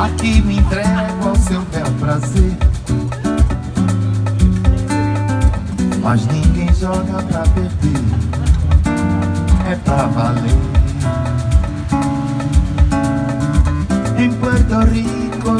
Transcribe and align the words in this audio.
Aqui 0.00 0.40
me 0.40 0.56
entrego 0.56 1.28
ao 1.28 1.36
seu 1.36 1.60
bel 1.66 1.84
prazer. 2.00 2.56
Mas 6.02 6.26
ninguém 6.28 6.74
joga 6.74 7.22
pra 7.24 7.42
perder, 7.42 8.00
é 9.70 9.76
pra 9.84 10.06
valer. 10.06 10.56
Em 14.18 14.32
Puerto 14.32 14.78
Rico, 14.90 15.56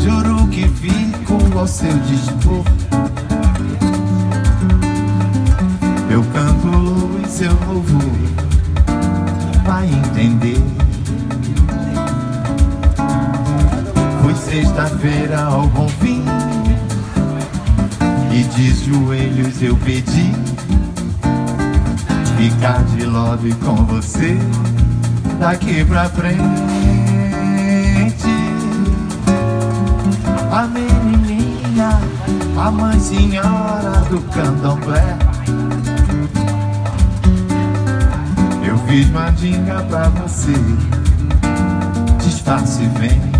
juro 0.00 0.48
que 0.48 0.66
fico 0.68 1.38
ao 1.56 1.68
seu 1.68 1.96
dispor. 2.00 2.64
Eu 6.10 6.24
canto 6.32 7.20
em 7.22 7.28
seu 7.28 7.52
louvor, 7.68 8.02
vai 9.64 9.86
entender. 9.86 10.87
Sexta-feira 14.48 15.42
ao 15.42 15.66
bom 15.66 15.88
fim. 15.88 16.24
E 18.32 18.42
de 18.44 18.70
joelhos 18.72 19.62
eu 19.62 19.76
pedi 19.78 20.32
Ficar 22.36 22.84
de 22.84 23.04
love 23.04 23.52
com 23.54 23.74
você 23.86 24.38
Daqui 25.40 25.84
pra 25.84 26.08
frente. 26.08 26.38
A 30.52 30.66
menininha 30.66 31.98
A 32.56 32.70
mãe 32.70 32.98
senhora 33.00 34.04
do 34.08 34.20
candomblé. 34.32 35.16
Eu 38.64 38.78
fiz 38.86 39.10
mandinga 39.10 39.82
pra 39.84 40.08
você 40.10 40.52
Disfarce 42.20 42.86
vem 42.98 43.37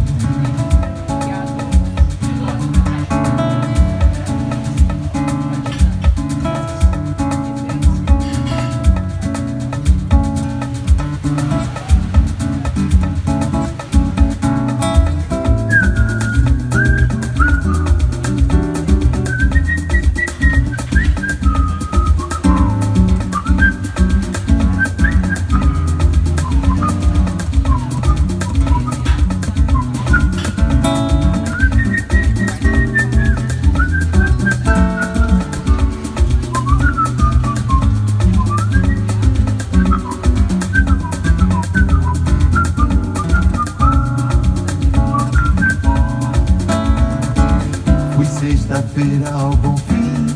ao 49.32 49.54
bom 49.56 49.76
fim. 49.76 50.26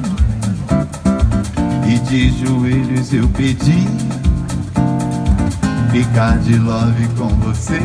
E 1.89 1.99
de 1.99 2.31
joelhos 2.31 3.13
eu 3.13 3.29
pedi 3.29 3.89
Ficar 5.91 6.39
de 6.39 6.57
love 6.59 7.09
com 7.19 7.29
você 7.41 7.81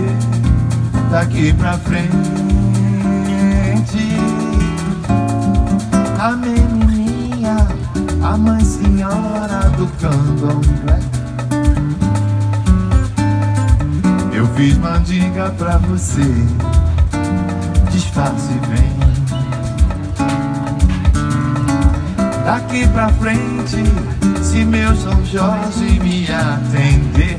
Daqui 1.10 1.52
pra 1.54 1.78
frente. 1.80 2.08
A 6.20 6.32
menininha 6.32 7.58
A 8.24 8.38
mãe 8.38 8.64
senhora 8.64 9.70
do 9.78 9.88
candomblé. 10.00 11.00
Eu 14.32 14.46
fiz 14.56 14.78
mandinga 14.78 15.50
pra 15.58 15.78
você 15.80 16.22
Disfarce 17.92 18.54
vem 18.70 18.87
Daqui 22.48 22.88
pra 22.88 23.10
frente, 23.10 23.84
se 24.42 24.64
meu 24.64 24.96
São 24.96 25.26
Jorge 25.26 26.00
me 26.00 26.26
atender, 26.32 27.38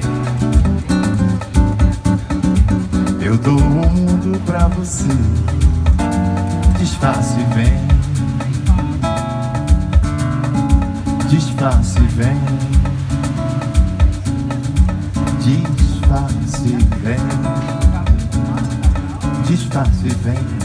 eu 3.19 3.39
dou 3.39 3.57
o 3.59 3.91
mundo 3.91 4.39
pra 4.45 4.69
você. 4.69 5.09
Disfarce 6.79 7.39
vem, 7.55 7.89
disfarce 11.31 12.01
vem, 12.01 12.39
disfarce 15.41 16.77
vem, 17.03 17.17
disfarce 19.47 20.09
vem, 20.23 20.58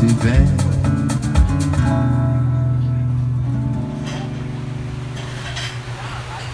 s'éveille 0.00 0.69